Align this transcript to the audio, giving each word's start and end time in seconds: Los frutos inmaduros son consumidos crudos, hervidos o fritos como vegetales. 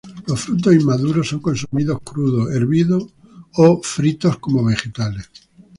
Los 0.25 0.41
frutos 0.41 0.73
inmaduros 0.73 1.27
son 1.29 1.41
consumidos 1.41 1.99
crudos, 2.03 2.49
hervidos 2.55 3.05
o 3.53 3.83
fritos 3.83 4.39
como 4.39 4.65
vegetales. 4.65 5.29